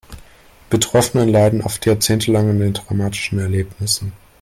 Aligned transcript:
Die 0.03 0.69
Betroffenen 0.71 1.29
leiden 1.29 1.61
oft 1.61 1.85
jahrzehntelang 1.85 2.49
an 2.49 2.59
den 2.59 2.73
traumatischen 2.73 3.37
Erlebnissen. 3.37 4.13